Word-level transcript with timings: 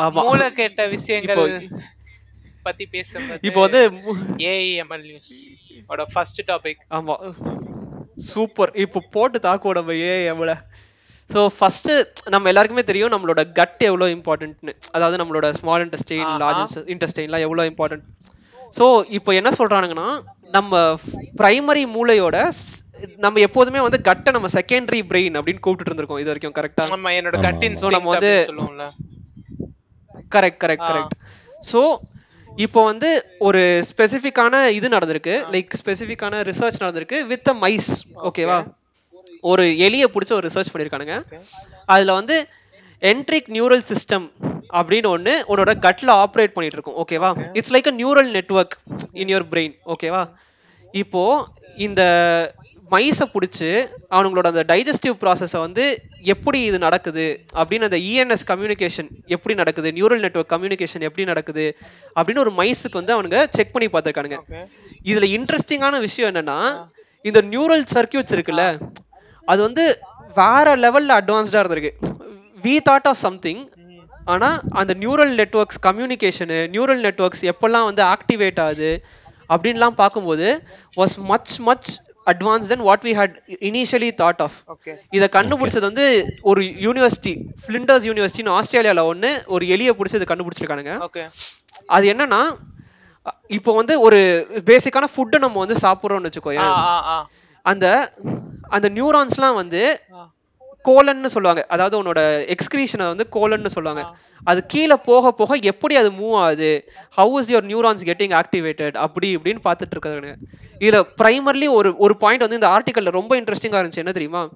ஆமா. 0.00 0.22
மூளை 0.24 0.46
கேட்ட 0.54 0.82
விஷயங்கள் 0.92 1.42
பத்தி 2.66 2.84
பேசுறது 2.90 3.38
இப்போ 3.42 3.60
வந்து 3.64 3.80
ஏஐஎம்எல் 4.50 5.04
நியூஸ் 5.06 5.32
ஓட 5.88 6.02
ஃபர்ஸ்ட் 6.12 6.42
டாபிக் 6.48 6.80
ஆமா. 6.90 7.14
சூப்பர் 8.26 8.72
இப்போ 8.82 9.00
போட்டு 9.10 9.38
தாக்குவோம் 9.42 9.78
நம்ம 9.78 9.94
ஏ 10.02 10.12
எவ்வளோ 10.26 10.54
ஸோ 11.30 11.42
ஃபஸ்ட்டு 11.56 11.92
நம்ம 12.28 12.48
எல்லாருக்குமே 12.48 12.84
தெரியும் 12.84 13.12
நம்மளோட 13.12 13.42
கட் 13.52 13.82
எவ்வளோ 13.84 14.06
இம்பார்ட்டன்ட்னு 14.14 14.72
அதாவது 14.90 15.16
நம்மளோட 15.20 15.46
ஸ்மால் 15.58 15.84
இன்டெஸ்டைன். 15.84 16.24
லார்ஜ் 16.42 16.62
இன்டெஸ்டைன்லாம் 16.94 17.44
எவ்வளோ 17.46 17.64
இம்பார்ட்டன்ட் 17.70 18.04
ஸோ 18.74 18.86
இப்போ 19.16 19.30
என்ன 19.34 19.50
சொல்றானுங்கன்னா 19.56 20.08
நம்ம 20.50 20.74
பிரைமரி 21.38 21.84
மூளையோட 21.92 22.36
நம்ம 23.18 23.40
எப்போதுமே 23.40 23.80
வந்து 23.80 23.98
கட்டை 24.02 24.30
நம்ம 24.32 24.48
செகண்டரி 24.54 25.00
பிரெயின் 25.08 25.36
அப்படின்னு 25.38 25.60
கூப்பிட்டு 25.60 25.90
இருந்திருக்கோம் 25.90 26.20
இது 26.20 26.30
வரைக்கும் 26.30 26.56
கரெக்டா 26.58 26.84
நம்ம 26.90 27.12
என்னோட 27.18 27.36
ஆமா, 27.36 27.46
கட் 27.46 27.56
ஆமா. 27.56 27.66
இன்ஸ்டிங்க்ட் 27.68 27.96
நம்ம 27.98 28.12
வந்து- 28.14 28.36
கரெக்ட் 30.34 30.60
கரெக்ட். 30.64 30.88
கரெக்ட் 30.90 31.14
ஸோ 31.70 31.80
இப்போ 32.48 32.80
வந்து 32.84 33.10
ஒரு 33.46 33.60
ஸ்பெசிஃபிக்கான 33.90 34.54
இது 34.78 34.86
நடந்திருக்கு. 34.94 35.34
லைக் 35.54 35.76
ஸ்பெசிஃபிக்கான 35.80 36.40
ரிசர்ச் 36.48 36.82
நடந்திருக்கு 36.82 37.18
வித் 37.30 37.50
அ 37.52 37.54
மைஸ் 37.62 37.90
ஓகேவா 38.28 38.58
ஒரு 39.44 39.64
எலியை 39.86 40.08
பிடிச்ச 40.14 40.32
ஒரு 40.38 40.46
ரிசர்ச் 40.48 40.72
பண்ணியிருக்கானுங்க. 40.72 41.16
அதில் 41.88 42.16
வந்து 42.18 42.36
என்ட்ரிக் 43.02 43.48
நியூரல் 43.56 43.86
சிஸ்டம் 43.90 44.26
அப்படின்னு 44.78 45.08
ஒன்று 45.14 45.32
உன்னோட 45.52 45.70
கட்ல 45.86 46.10
ஆப்ரேட் 46.24 46.54
பண்ணிட்டு 46.56 46.76
இருக்கும் 46.78 46.98
ஓகேவா 47.02 47.30
it's 47.58 47.72
like 47.74 47.90
a 47.90 47.96
neural 47.98 48.30
network 48.36 48.76
in 49.22 49.32
your 49.32 49.48
brain 49.52 49.74
ஓகேவா 49.94 50.22
இப்போ 50.94 51.22
இந்த 51.78 52.02
மைஸை 52.92 53.26
பிடிச்சி 53.34 53.68
அவனுங்களோட 54.10 54.46
அந்த 54.46 54.64
டைஜஸ்டிவ் 54.68 55.14
ப்ராசஸை 55.20 55.58
வந்து 55.58 55.84
எப்படி 56.22 56.62
இது 56.62 56.78
நடக்குது 56.78 57.24
அப்படின்னு 57.54 57.82
அந்த 57.82 57.98
இஎன்எஸ் 58.10 58.46
கம்யூனிகேஷன் 58.46 59.08
எப்படி 59.26 59.54
நடக்குது? 59.54 59.90
நியூரல் 59.90 60.18
நெட்வொர்க் 60.18 60.52
கம்யூனிகேஷன் 60.52 61.00
எப்படி 61.00 61.24
நடக்குது? 61.24 61.64
அப்படின்னு 62.16 62.38
ஒரு 62.38 62.52
மைஸுக்கு 62.52 62.98
வந்து 63.00 63.14
அவனுங்க 63.16 63.46
செக் 63.50 63.72
பண்ணி 63.72 63.88
பார்த்துருக்கானுங்க. 63.88 64.38
இதுல 65.04 65.28
இன்ட்ரெஸ்டிங்கான 65.36 65.98
விஷயம் 65.98 66.34
என்னன்னா 66.34 66.58
இந்த 67.24 67.42
நியூரல் 67.50 67.84
சர்க்கியூட்ஸ் 67.94 68.34
இருக்குல்ல 68.36 68.64
அது 69.48 69.62
வந்து 69.62 69.84
வேற 70.34 70.76
லெவல்ல 70.76 71.12
அட்வான்ஸ்டா 71.20 71.60
இருந்திருக்கு. 71.62 71.92
வி 72.62 72.74
தாட் 72.90 73.08
ஆஃப் 73.10 73.22
சம்திங் 73.26 73.62
ம். 73.76 73.98
ஆனா 74.24 74.48
அந்த 74.70 74.94
neural 74.98 75.34
networks 75.40 75.80
communication 75.86 76.58
neural 76.74 77.02
networks 77.06 77.44
எப்பெல்லாம் 77.50 77.84
வந்து 77.84 78.02
ஆக்டிவேட் 78.04 78.60
ஆகுது 78.60 78.90
அப்படின்லாம் 79.50 79.98
பார்க்கும்போது 80.02 80.46
was 80.96 81.16
much 81.30 81.58
much 81.60 81.88
advance 82.30 82.70
then 82.72 82.84
what 82.88 83.04
we 83.06 83.12
had 83.20 83.36
initially 83.68 84.10
thought 84.20 84.42
of 84.46 84.56
okay 84.74 84.92
இதை 85.16 85.28
கண்டுபிடிச்சது 85.36 85.88
வந்து 85.90 86.06
ஒரு 86.50 86.62
யூனிவர்சிட்டி 86.86 87.32
ஃபிளிண்டர்ஸ் 87.62 88.06
யூனிவர்சிட்டின்னு 88.10 88.54
ஆஸ்திரேலியாவில் 88.58 89.08
ஒன்று 89.12 89.30
ஒரு 89.54 89.64
எலியை 89.76 89.94
பிடிச்சி 89.98 90.18
இதை 90.20 90.28
கண்டுபிடிச்சிருக்கானுங்க. 90.30 90.94
ஓகே 91.08 91.24
அது 91.96 92.06
என்னன்னா 92.12 92.42
இப்போ 93.56 93.70
வந்து 93.80 93.94
ஒரு 94.06 94.20
பேசிக்கான 94.70 95.08
ஃபுட்டை 95.14 95.38
நம்ம 95.38 95.58
வந்து 95.64 95.76
சாப்பிட்றோம்னு 95.84 96.28
வச்சுக்கோயேன். 96.28 96.72
அந்த 97.66 97.86
அந்த 98.76 98.86
நியூரான்ஸ்லாம் 98.96 99.58
வந்து. 99.62 99.82
கோலன்னு 100.88 101.26
சொல்லுவாங்க. 101.26 101.66
அதாவது 101.66 102.02
உன்னோட 102.02 102.20
எக்ஸ்கிரீஷனை 102.54 103.06
வந்து 103.12 103.26
கோலன்னு 103.32 103.66
சொல்லுவாங்க. 103.66 104.16
அது 104.44 104.66
கீழே 104.66 104.96
போக 104.96 105.32
போக 105.32 105.58
எப்படி 105.72 105.96
அது 105.96 106.10
மூவ் 106.10 106.34
ஆகுது? 106.34 106.70
How 107.16 107.34
is 107.38 107.52
your 107.52 107.66
neurons 107.72 108.04
getting 108.10 108.42
activated 108.42 108.96
அப்படி 109.06 109.36
இப்படின்னு 109.36 109.60
பார்த்துட்டு 109.68 109.94
இருக்காங்க. 109.96 110.36
இதுல 110.78 111.02
பிரைமர்லி 111.22 111.68
ஒரு 111.68 111.94
ஒரு 111.96 112.16
பாயிண்ட் 112.16 112.44
வந்து 112.46 112.54
இந்த 112.54 112.68
ஆர்டிக்கல்ல 112.76 113.10
ரொம்ப 113.10 113.40
இன்ட்ரெஸ்டிங்கா 113.40 113.80
இருந்துச்சு. 113.82 114.02
என்ன 114.04 114.12
தெரியுமா. 114.12 114.48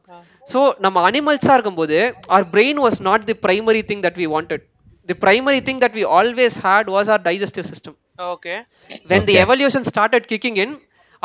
ஸோ 0.52 0.72
நம்ம 0.78 1.10
அனிமல்ஸா 1.10 1.52
இருக்கும்போது 1.52 2.14
our 2.28 2.44
brain 2.56 2.78
was 2.86 2.96
not 3.08 3.20
the 3.26 3.36
primary 3.46 3.82
thing 3.92 4.02
that 4.06 4.16
we 4.22 4.26
wanted. 4.36 4.60
The 5.08 5.16
primary 5.26 5.60
thing 5.66 5.78
that 5.84 5.92
we 5.98 6.04
always 6.18 6.54
had 6.62 6.86
was 6.96 7.08
our 7.12 7.22
digestive 7.28 7.66
system. 7.72 7.94
Okay 8.18 8.54
when 9.10 9.22
the 9.28 9.34
Okay. 9.34 9.42
evolution 9.44 9.82
started 9.92 10.22
kicking 10.32 10.56
in 10.62 10.70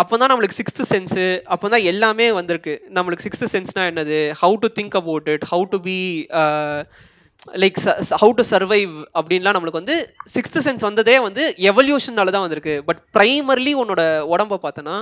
அப்போ 0.02 0.16
தான் 0.20 0.32
நம்மளுக்கு 0.32 0.58
சிக்ஸ்த் 0.60 0.84
சென்ஸு 0.92 1.26
அப்போ 1.54 1.68
தான் 1.74 1.86
எல்லாமே 1.92 2.28
வந்திருக்கு. 2.40 2.74
நம்மளுக்கு 2.98 3.26
sixth 3.28 3.52
சென்ஸ்னா 3.56 3.84
என்னது? 3.92 4.20
How 4.42 4.56
to 4.64 4.70
think 4.78 4.96
about 5.02 5.28
it 5.34 5.46
how 5.52 5.66
to 5.74 5.80
be 5.88 5.98
like 7.64 7.78
how 8.22 8.34
to 8.40 8.44
survive 8.52 8.96
அப்படின்லாம் 9.18 9.56
நம்மளுக்கு 9.58 9.82
வந்து 9.82 9.98
சிக்ஸ்த் 10.36 10.60
சென்ஸ் 10.68 10.88
வந்ததே 10.90 11.18
வந்து 11.28 11.44
எவல்யூஷனால 11.72 12.34
தான் 12.36 12.46
வந்திருக்கு. 12.46 12.76
பட் 12.90 13.02
ப்ரைமர்லி 13.18 13.74
உன்னோட 13.84 14.02
உடம்ப 14.34 14.60
பார்த்தனா 14.66 14.96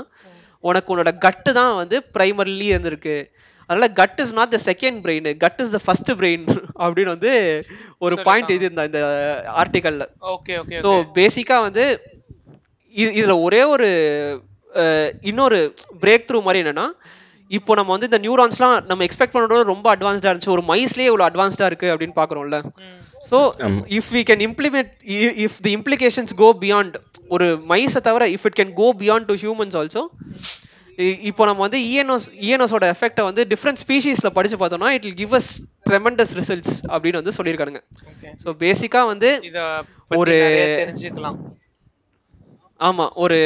உனக்கு 0.64 0.92
உன்னோட 0.94 1.12
கட்டு 1.26 1.52
தான் 1.60 1.74
வந்து 1.82 1.98
ப்ரைமர்லி 2.16 2.68
இருந்திருக்கு. 2.74 3.18
அதனால 3.70 3.88
gut 4.00 4.20
is 4.24 4.34
not 4.38 4.54
the 4.56 4.60
second 4.70 5.00
brain 5.04 5.28
gut 5.44 5.60
is 5.64 5.74
the 5.76 5.80
first 5.86 6.12
brain 6.20 6.46
அப்படின்னு 6.84 7.12
வந்து 7.16 7.32
ஒரு 8.06 8.16
பாயிண்ட் 8.28 8.54
இது 8.56 8.66
இந்த 8.72 8.84
இந்த 8.90 9.02
ஆர்டிக்கல்ல 9.62 10.06
ஓகே 10.36 10.56
ஓகே 10.62 10.80
ஸோ 10.86 10.92
பேசிக்காக 11.18 11.66
வந்து 11.68 11.86
இது 12.96 13.10
இதில் 13.20 13.42
ஒரே 13.48 13.62
ஒரு 13.74 13.90
இன்னொரு 15.32 15.60
பிரேக் 16.04 16.28
த்ரூ 16.30 16.42
மாதிரி 16.48 16.62
என்னன்னா 16.64 16.88
இப்போ 17.52 17.72
நம்ம 17.78 17.92
வந்து 17.96 18.08
இந்த 18.10 18.20
நியூரான்ஸ்லாம் 18.26 18.76
நம்ம 18.90 19.04
எக்ஸ்பெக்ட் 19.06 19.36
பண்ணுறது 19.36 19.70
ரொம்ப 19.74 19.88
அட்வான்ஸ்டாக 19.96 20.32
இருந்துச்சு. 20.32 20.52
ஒரு 20.56 20.64
மைஸ்லேயே 20.72 21.10
இவ்வளோ 21.12 21.26
அட்வான்ஸ்டாக 21.30 21.70
இருக்குது 21.72 21.92
அப்படின்னு 21.94 22.16
பார்க்குறோம்ல. 22.20 22.58
So. 23.30 23.38
If 23.98 24.10
we 24.16 24.22
can 24.30 24.44
implement 24.48 24.92
if 25.46 25.58
the 25.68 25.72
implications 25.78 26.34
go 26.42 26.50
beyond 26.64 26.96
ஒரு 27.36 27.48
மைஸை 27.72 28.02
தவிர 28.08 28.28
if 28.36 28.46
it 28.50 28.58
can 28.60 28.74
go 28.82 28.88
beyond 29.02 29.28
to 29.32 29.38
humans 29.44 29.78
also 29.82 30.04
இப்போ 31.30 31.44
நம்ம 31.50 31.62
வந்து 31.66 31.80
இஎன்ஓஸ் 31.90 32.26
இஎன்ஓஸோட 32.46 32.86
எஃபெக்ட்டை 32.94 33.24
வந்து 33.28 33.42
டிஃப்ரெண்ட் 33.52 33.82
ஸ்பீஷீஸில் 33.84 34.34
படிச்சு 34.38 34.58
பார்த்தோம்னா 34.62 34.90
it 34.96 35.06
will 35.08 35.20
give 35.22 35.36
us 35.40 35.52
tremendous 35.90 36.34
results 36.40 36.74
அப்படின்னு 36.94 37.22
வந்து 37.22 37.36
சொல்லியிருக்கானுங்க. 37.38 37.82
ஸோ 38.44 38.50
பேசிக்காக 38.64 39.06
வந்து 39.14 39.30
ஒரு 40.22 40.36
தெரிஞ்சுக்கலாம். 40.82 41.38
ஆமா 42.80 43.06
ஒரு 43.24 43.38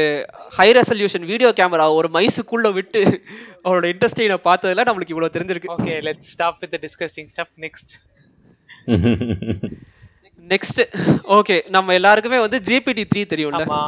ஹை 0.57 0.67
ரெசல்யூஷன் 0.77 1.25
வீடியோ 1.31 1.49
கேமரா 1.59 1.85
ஒரு 1.99 2.09
மைஸுக்குள்ள 2.16 2.67
விட்டு 2.77 3.01
அவரோட 3.66 3.85
இன்ட்ரெஸ்டினை 3.94 4.38
பார்த்ததுல 4.47 4.85
நம்மளுக்கு 4.89 5.13
இவ்வளவு 5.16 5.35
தெரிஞ்சிருக்கு. 5.35 5.73
Okay 5.75 5.95
let's 6.07 6.31
stop 6.35 6.59
with 6.63 6.73
the 6.75 6.81
disgusting 6.85 7.29
stuff 7.33 7.53
next 7.66 7.94
next 10.53 10.81
okay 11.38 11.57
நம்ம 11.75 11.94
எல்லாருக்குமே 11.99 12.39
வந்து 12.45 12.59
ஜிபிடி 12.69 13.05
த்ரீ 13.11 13.21
தெரியும்ல? 13.33 13.63
ஆமா. 13.67 13.83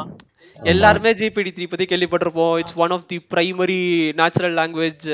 எல்லாருமே 0.59 1.11
ஜிபிடி 1.19 1.51
த்ரீ 1.55 1.65
பத்தி 1.71 1.85
கேள்விப்பட்டிருப்போம். 1.91 2.53
It's 2.61 2.77
one 2.83 2.93
of 2.95 3.07
the 3.11 3.17
primary 3.33 3.81
natural 4.19 4.55
language 4.59 5.07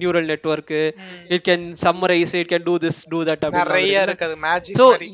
neural 0.00 0.28
network 0.32 0.74
it 1.34 1.44
can 1.48 1.66
summarise 1.84 2.32
it 2.40 2.50
can 2.52 2.66
do 2.70 2.74
this 2.86 2.98
do 3.12 3.20
that 3.28 3.44
நிறைய 3.58 4.02
இருக்கு 4.06 4.26
அது 4.28 4.38
மேஜிக் 4.48 4.78
ஸோ 4.80 4.86
மாதிரி. 4.94 5.10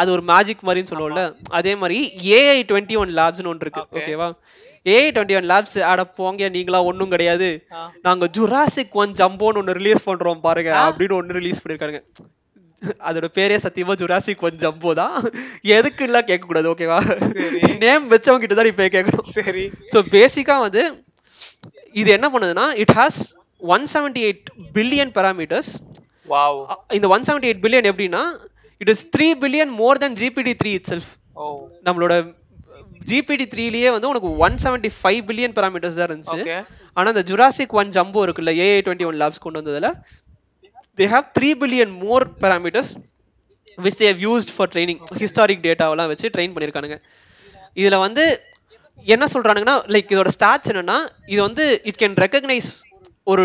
அது 0.00 0.08
ஒரு 0.16 0.22
மேஜிக் 0.32 0.64
மாதிரின்னு 0.66 0.92
சொல்லுவோம்ல. 0.92 1.22
அதே 1.58 1.72
மாதிரி 1.82 1.98
ஏஐ 2.38 2.58
டுவெண்ட்டி 2.70 2.96
ஒன் 3.02 3.12
லேப்ஸ்னு 3.20 3.50
ஒன்று 3.52 3.66
இருக்கு. 3.66 3.84
ஓகேவா 3.98 4.28
ஏஐ 4.86 5.08
டுவெண்ட்டி 5.14 5.36
ஒன் 5.38 5.48
லேப்ஸ் 5.52 5.78
ஆட 5.90 6.02
போங்க 6.18 6.48
நீங்களா 6.56 6.78
ஒன்றும் 6.90 7.12
கிடையாது. 7.14 7.48
நாங்க 8.06 8.26
ஜுராசிக் 8.36 8.98
ஒன் 9.02 9.14
ஜம்போன்னு 9.20 9.60
ஒன்று 9.62 9.78
ரிலீஸ் 9.80 10.06
பண்றோம் 10.08 10.44
பாருங்க 10.46 10.70
அப்படின்னு 10.88 11.18
ஒன்று 11.20 11.38
ரிலீஸ் 11.40 11.62
பண்ணிருக்காங்க 11.62 12.00
அதோட 13.08 13.28
பேரே 13.38 13.56
சத்தியமா 13.64 13.94
ஜுராசிக் 14.02 14.44
ஒன் 14.48 14.60
ஜம்போ 14.62 14.90
தான். 15.00 15.16
எதுக்கு 15.76 16.04
கேட்க 16.30 16.44
கூடாது 16.46 16.68
ஓகேவா. 16.72 16.98
நேம் 17.82 18.06
வச்சவங்க 18.12 18.42
கிட்ட 18.44 18.56
தான் 18.60 18.70
இப்போ 18.72 18.86
கேட்கணும். 18.96 19.26
சரி. 19.38 19.64
ஸோ 19.94 20.00
பேசிக்கா 20.16 20.56
வந்து 20.66 20.84
இது 22.02 22.10
என்ன 22.16 22.26
பண்ணுதுன்னா 22.34 22.66
it 22.84 22.94
has 23.00 23.20
one 23.62 23.84
seventy 23.94 24.22
eight 24.26 24.48
billion 24.76 25.12
parameters 25.18 25.70
இந்த 26.98 27.06
ஒன் 27.14 27.26
செவன்டி 27.28 27.48
எயிட் 27.48 27.62
பில்லியன் 27.64 27.88
எப்படின்னா 27.90 28.22
it 28.80 28.92
is 28.94 29.04
three 29.14 29.28
billion 29.42 29.72
more 29.80 30.00
then 30.02 30.16
GPT 30.20 30.54
three 30.60 30.72
itself 30.92 31.10
நம்மளோட 31.86 32.14
ஜிபிடி 33.10 33.44
த்ரீலயே 33.52 33.90
வந்து 33.94 34.10
உனக்கு 34.10 34.30
one 34.46 34.56
seventy 34.64 34.90
five 34.96 35.20
billion 35.28 35.54
parameters 35.56 35.96
தான் 35.98 36.08
இருந்துச்சு. 36.08 36.40
ஓகே 36.40 36.56
ஆனா 36.96 37.06
இந்த 37.14 37.22
ஜுராசிக் 37.30 37.76
ஒன் 37.80 37.92
ஜம்போ 37.96 38.20
இருக்குல்ல 38.26 38.52
ஏஐ 38.64 38.80
டுவெண்ட்டி 38.86 39.06
ஒன் 39.10 39.18
லேப்ஸ் 39.22 39.42
கொண்டு 39.44 39.60
வந்ததுல 39.60 39.90
they 40.98 41.06
have 41.12 41.26
three 41.36 41.50
billion 41.62 41.94
more 42.02 42.26
parameters 42.42 42.90
which 43.78 43.98
they 44.00 44.08
have 44.10 44.22
used 44.26 44.52
for 44.56 44.70
training 44.72 45.00
historic 45.22 45.64
டேட்டாவெல்லாம் 45.66 46.10
வச்சு 46.12 46.32
ட்ரெயின் 46.34 46.54
பண்ணியிருக்கானுங்க 46.54 46.98
இதுல 47.76 47.98
வந்து 48.06 48.24
என்ன 49.06 49.26
சொல்றானுங்கன்னா 49.34 49.76
லைக் 49.94 50.12
இதோட 50.14 50.30
ஸ்டாட்ஸ் 50.36 50.70
என்னன்னா 50.72 50.98
இது 51.32 51.40
வந்து 51.48 51.66
இட் 51.90 52.00
கேன் 52.02 52.16
ரெக்கக்னைஸ் 52.24 52.70
ஒரு 53.26 53.42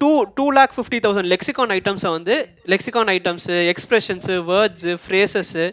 two 0.00 0.10
two 0.38 0.44
lakh 0.58 0.72
fifty 0.76 0.98
thousand 1.04 1.28
lexicon 1.32 1.72
ஐட்டம்ஸை 1.76 2.10
வந்து 2.16 2.34
lexicon 2.72 3.10
items 3.14 3.56
expressions 3.72 4.36
words 4.50 4.94
phrases 5.04 5.64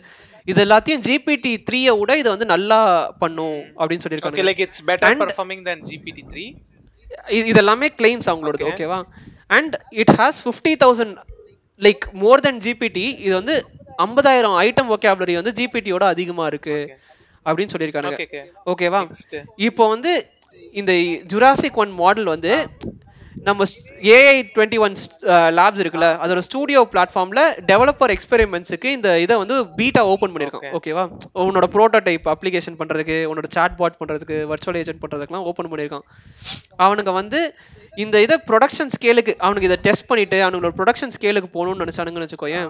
இது 0.45 0.59
எல்லாத்தையும் 0.65 1.01
ஜிபிடி 1.07 1.51
த்ரீயை 1.67 1.93
விட 2.01 2.11
இதை 2.21 2.29
வந்து 2.35 2.47
நல்லா 2.53 2.79
பண்ணும் 3.23 3.59
அப்படின்னு 3.79 4.03
சொல்லியிருக்காங்க. 4.05 4.45
Like 4.49 4.61
it's 4.65 4.83
better 4.89 5.19
performing 5.23 5.63
then 5.69 5.81
GPT 5.89 6.23
3 6.29 6.45
இது 7.37 7.45
இது 7.51 7.59
எல்லாமே 7.63 7.87
கிளைம்ஸ் 7.99 8.29
அவங்களோடது 8.31 8.63
Okay. 8.63 8.71
ஓகேவா 8.73 8.99
and 9.57 9.75
it 10.03 10.13
has 10.19 10.39
fifty 10.45 10.73
thousand 10.83 11.13
like 11.81 12.05
more 12.23 12.43
then 12.47 12.61
GPT 12.65 13.05
இது 13.25 13.33
வந்து 13.39 13.55
ஐம்பதாயிரம் 14.05 14.57
ஐட்டம் 14.65 14.91
ஒகேபுலரி 14.95 15.35
வந்து 15.39 15.53
ஜிபிடியோட 15.59 16.03
அதிகமா 16.13 16.45
இருக்கு 16.51 16.77
அப்படின்னு 17.45 17.73
சொல்லியிருக்காங்க. 17.73 18.11
ஓகே 18.13 18.25
ஓகே 18.25 18.41
ஓகேவா 18.71 19.01
இப்போ 19.67 19.83
வந்து 19.93 20.11
இந்த 20.73 20.93
ஜுராசிக் 21.33 21.79
ஒன் 21.83 21.93
மாடல் 22.01 22.29
வந்து 22.35 22.53
நம்ம 23.47 23.65
ஏஐ 24.15 24.35
டுவெண்ட்டி 24.55 24.77
ஒன் 24.85 24.95
லேப்ஸ் 25.57 25.81
இருக்குல்ல 25.83 26.07
அதோட 26.23 26.41
ஸ்டூடியோ 26.47 26.81
பிளாட்ஃபார்ம்ல 26.93 27.41
டெவலப்பர் 27.71 28.11
எக்ஸ்பெரிமெண்ட்ஸுக்கு 28.15 28.89
இந்த 28.97 29.09
இதை 29.25 29.35
வந்து 29.41 29.55
பீட்டா 29.77 30.01
ஓப்பன் 30.13 30.33
பண்ணியிருக்கான். 30.33 30.65
Okay. 30.69 30.73
ஓகேவா 30.79 31.03
உன்னோட 31.45 31.67
ப்ரோட்டோடைப் 31.75 32.27
அப்ளிகேஷன் 32.33 32.77
பண்றதுக்கு 32.81 33.17
உன்னோட 33.31 33.49
சாட் 33.57 33.77
பாட் 33.81 33.99
பண்றதுக்கு 34.01 34.37
வர்ச்சுவல் 34.51 34.79
ஏஜென்ட் 34.81 35.01
பண்றதுக்குலாம் 35.03 35.47
ஓப்பன் 35.51 35.71
பண்ணியிருக்கான். 35.71 36.05
அவனுங்க 36.85 37.13
வந்து 37.21 37.41
இந்த 38.05 38.15
இதை 38.25 38.37
ப்ரொடக்ஷன் 38.49 38.93
ஸ்கேலுக்கு 38.95 39.35
அவனுக்கு 39.45 39.69
இதை 39.69 39.79
டெஸ்ட் 39.87 40.09
பண்ணிட்டு 40.11 40.39
அவனுங்களோட 40.45 40.75
ப்ரொடக்ஷன் 40.79 41.15
ஸ்கேலுக்கு 41.17 41.51
போகணும்னு 41.57 41.83
நினைச்சானுங்கன்னு 41.85 42.27
வச்சுக்கோயேன் 42.27 42.69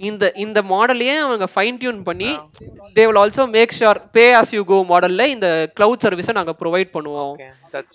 இந்த 0.00 0.24
இந்த 0.36 0.58
மாடலையே 0.68 1.14
அவங்க 1.18 1.46
ஃபைன் 1.52 1.78
டியூன் 1.78 2.00
பண்ணி 2.02 2.30
they 2.96 3.04
will 3.06 3.20
also 3.20 3.44
make 3.50 3.74
sure 3.78 4.00
pay 4.12 4.24
as 4.34 4.52
you 4.52 4.62
go 4.64 4.78
மாடல்ல 4.88 5.24
இந்த 5.28 5.48
கிளவுட் 5.76 6.04
சர்வீஸை 6.04 6.34
நாங்க 6.34 6.54
ப்ரொவைட் 6.60 6.90
பண்ணுவோம் 6.94 7.34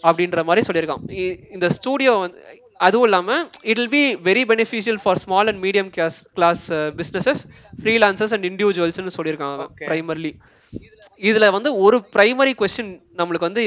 அப்படின்ற 0.06 0.44
மாதிரி 0.44 0.64
சொல்லியிருக்கான். 0.68 1.04
இ- 1.20 1.38
இந்த 1.52 1.70
ஸ்டூடியோ 1.76 2.14
வந்து 2.20 2.40
அதுவும் 2.80 3.06
இல்லாமல் 3.06 3.42
it 3.64 3.80
will 3.80 3.92
be 3.92 4.04
very 4.26 4.44
beneficial 4.50 5.00
for 5.02 5.20
small 5.20 5.48
and 5.48 5.62
medium 5.64 5.90
class 5.90 6.20
class 6.34 6.64
businesses 7.00 7.42
freelancers 7.80 8.36
and 8.36 8.48
இண்டிவிஜுவல்ஸ்னு 8.50 9.14
Okay. 9.66 9.88
Primarily 9.88 10.32
இதில் 11.22 11.52
வந்து 11.52 11.70
ஒரு 11.80 11.98
ப்ரைமரி 12.14 12.54
கொஸ்டின் 12.58 12.92
நம்மளுக்கு 13.18 13.48
வந்து 13.48 13.64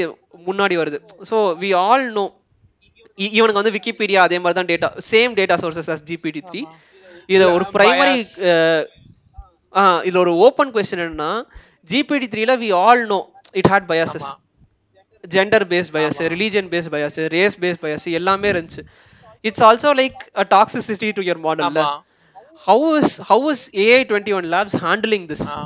முன்னாடி 0.47 0.75
வருது. 0.79 0.99
ஸோ 1.31 1.37
வி 1.61 1.71
ஆல் 1.81 2.07
நோ 2.13 2.25
இவனுக்கு 3.33 3.61
வந்து 3.61 3.75
விக்கிபீடியா 3.75 4.21
அதே 4.21 4.39
மாதிரி 4.39 4.59
தான் 4.59 4.71
data 4.71 4.89
same 5.11 5.33
data 5.35 5.57
sources 5.63 5.91
as 5.91 6.05
GPT 6.09 6.43
three 6.47 6.63
இதில் 7.29 7.53
ஒரு 7.55 7.65
ப்ரைமரி 7.75 8.17
bias. 8.17 8.31
ஆ 9.75 9.83
இதில் 10.07 10.23
ஒரு 10.23 10.33
ஓப்பன் 10.45 10.73
கொஸ்டின் 10.75 11.03
என்னன்னா 11.03 11.31
ஜிபிடி 11.91 12.27
த்ரீல 12.33 12.55
we 12.63 12.69
all 12.81 13.03
know 13.07 13.21
it 13.55 13.71
had 13.73 13.87
biases. 13.91 14.29
Gender 15.25 15.65
based 15.71 15.93
bias 15.95 16.21
religion 16.33 16.69
based 16.73 16.93
bias 16.95 17.19
race 17.35 17.57
based 17.63 17.83
bias 17.85 18.07
எல்லாமே 18.19 18.49
இருந்துச்சு. 18.53 18.83
It's 19.45 19.65
also 19.69 19.93
like 20.01 20.19
a 20.37 20.47
toxicity 20.51 21.11
to 21.13 21.23
your 21.23 21.43
மாடல்ல 21.47 21.81
ஆமா. 21.83 21.87
How 22.67 22.89
is 22.99 23.15
how 23.31 23.47
is 23.53 23.65
AI 23.85 24.01
twenty 24.11 24.35
one 24.39 24.49
labs 24.55 24.77
handling 24.85 25.27
this 25.31 25.47
ah. 25.53 25.61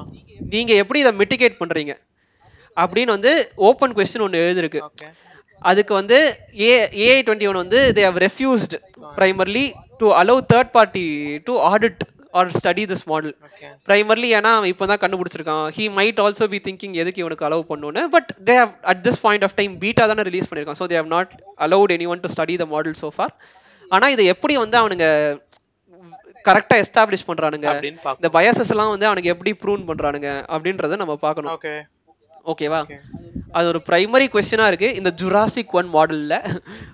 நீங்க 0.52 0.72
எப்படி 0.82 0.98
இதை 1.00 1.12
mitigate 1.20 1.60
பண்றீங்க? 1.60 1.92
அப்படின்னு 2.76 3.14
வந்து 3.14 3.32
ஓப்பன் 3.68 3.94
கொஸ்டின் 3.96 4.24
ஒன்று 4.24 4.42
எழுதிருக்கு 4.42 4.80
அதுக்கு 5.62 5.92
வந்து 5.94 6.16
ஏ 6.62 6.72
ஏஐ 7.04 7.18
டுவெண்ட்டி 7.26 7.48
ஒன் 7.50 7.62
வந்து 7.62 7.80
they 7.96 8.02
have 8.04 8.18
refused 8.24 8.74
primarily 9.16 9.66
to 10.02 10.08
allow 10.20 10.42
third 10.52 10.70
party 10.76 11.04
to 11.48 11.54
audit 11.72 12.02
or 12.38 12.48
study 12.58 12.84
this 12.92 13.04
model 13.10 13.34
primarily 13.88 14.30
ஏன்னா 14.38 14.50
அவன் 14.58 14.70
இப்போ 14.72 14.86
தான் 14.90 15.00
கண்டுபிடிச்சிருக்கான். 15.02 15.66
He 15.76 15.84
might 15.98 16.18
also 16.24 16.46
be 16.54 16.58
thinking 16.66 16.96
எதுக்கு 17.02 17.22
இவனுக்கு 17.24 17.46
அலோவ் 17.48 17.64
பண்ணணும்னு? 17.70 18.02
But 18.14 18.30
they 18.48 18.56
have 18.62 18.74
at 18.92 19.02
this 19.06 19.20
point 19.26 19.46
of 19.48 19.56
time 19.60 19.74
beta 19.84 20.06
தானே 20.12 20.26
release 20.30 20.48
பண்ணியிருக்கான். 20.48 20.80
So 20.82 20.88
they 20.92 20.98
have 21.00 21.12
not 21.16 21.32
allowed 21.66 21.94
any 21.96 22.08
one 22.14 22.22
to 22.24 22.30
study 22.34 22.56
the 22.62 22.66
model 22.74 22.98
so 23.04 23.10
far. 23.18 23.30
ஆனால் 23.94 24.12
இதை 24.16 24.26
எப்படி 24.34 24.56
வந்து 24.64 24.78
அவனுங்க 24.82 25.06
கரெக்டாக 26.48 26.82
எஸ்டாப்ளிஷ் 26.84 27.28
பண்ணுறானுங்க 27.28 27.68
இந்த 28.18 28.28
பயாசஸ் 28.38 28.72
எல்லாம் 28.74 28.90
வந்து 28.94 29.06
அவனுக்கு 29.10 29.32
எப்படி 29.34 29.52
ப்ரூவ் 29.62 29.88
பண்ணுறானுங்க 29.90 30.30
அப்படின்றத 30.54 30.98
நம்ம 31.02 31.14
பார்க்கணும். 31.26 31.52
ஓகே 31.58 31.74
ஓகேவா 32.46 32.80
ஓகே 32.84 32.98
அது 33.56 33.66
ஒரு 33.70 33.80
பிரைமரி 33.86 34.26
கொஸ்டினா 34.32 34.66
இருக்கு. 34.70 34.88
இந்த 34.98 35.10
ஜுராசிக் 35.20 35.74
ஒன் 35.78 35.88
மாடல்ல 35.94 36.34